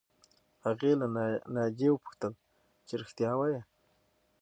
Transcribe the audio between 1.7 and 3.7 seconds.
وپوښتل چې رښتیا وایې